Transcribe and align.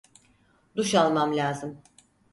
Duş 0.75 0.95
almam 0.95 1.33
lazım. 1.35 1.81